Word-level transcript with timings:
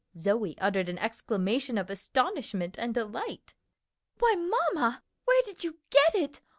Zoe 0.17 0.57
uttered 0.57 0.89
an 0.89 0.97
exclamation 0.97 1.77
of 1.77 1.91
astonishment 1.91 2.75
and 2.79 2.91
delight. 2.91 3.53
"Why, 4.17 4.33
mamma, 4.35 5.03
where 5.25 5.41
did 5.45 5.63
you 5.63 5.77
get 5.91 6.15
it? 6.15 6.41